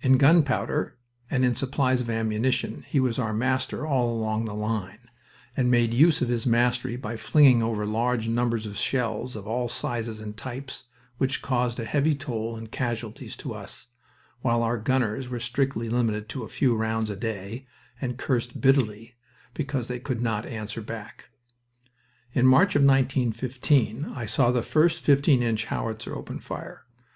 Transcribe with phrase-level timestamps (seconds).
[0.00, 0.98] In gunpowder
[1.30, 4.98] and in supplies of ammunition he was our master all along the line,
[5.56, 9.68] and made use of his mastery by flinging over large numbers of shells, of all
[9.68, 10.86] sizes and types,
[11.18, 13.86] which caused a heavy toll in casualties to us;
[14.40, 17.64] while our gunners were strictly limited to a few rounds a day,
[18.00, 19.14] and cursed bitterly
[19.54, 21.28] because they could not "answer back."
[22.32, 26.86] In March of 1915 I saw the first fifteen inch howitzer open fire.